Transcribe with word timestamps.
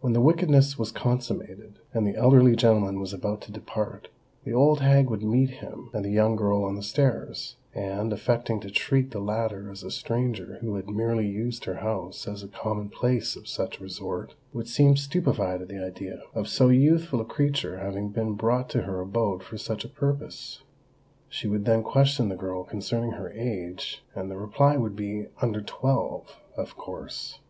When 0.00 0.14
the 0.14 0.22
wickedness 0.22 0.78
was 0.78 0.90
consummated, 0.90 1.78
and 1.92 2.06
the 2.06 2.16
elderly 2.16 2.56
gentleman 2.56 3.00
was 3.00 3.12
about 3.12 3.42
to 3.42 3.52
depart, 3.52 4.08
the 4.44 4.52
old 4.54 4.80
hag 4.80 5.10
would 5.10 5.22
meet 5.22 5.50
him 5.60 5.90
and 5.92 6.06
the 6.06 6.08
young 6.10 6.36
girl 6.36 6.64
on 6.64 6.74
the 6.74 6.82
stairs, 6.82 7.56
and, 7.74 8.10
affecting 8.10 8.60
to 8.60 8.70
treat 8.70 9.10
the 9.10 9.20
latter 9.20 9.70
as 9.70 9.82
a 9.82 9.90
stranger 9.90 10.56
who 10.62 10.76
had 10.76 10.88
merely 10.88 11.26
used 11.28 11.66
her 11.66 11.80
house 11.84 12.26
as 12.26 12.42
a 12.42 12.48
common 12.48 12.88
place 12.88 13.36
of 13.36 13.46
such 13.46 13.78
resort, 13.78 14.32
would 14.54 14.68
seem 14.68 14.96
stupefied 14.96 15.60
at 15.60 15.68
the 15.68 15.84
idea 15.84 16.22
"of 16.34 16.48
so 16.48 16.70
youthful 16.70 17.20
a 17.20 17.24
creature 17.26 17.76
having 17.76 18.08
been 18.08 18.32
brought 18.32 18.70
to 18.70 18.84
her 18.84 19.02
abode 19.02 19.42
for 19.42 19.58
such 19.58 19.84
a 19.84 19.88
purpose." 19.90 20.62
She 21.28 21.46
would 21.46 21.66
then 21.66 21.82
question 21.82 22.30
the 22.30 22.36
girl 22.36 22.64
concerning 22.64 23.10
her 23.10 23.30
age; 23.32 24.02
and 24.14 24.30
the 24.30 24.38
reply 24.38 24.78
would 24.78 24.96
be 24.96 25.26
"under 25.42 25.60
twelve" 25.60 26.38
of 26.56 26.74
course. 26.78 27.40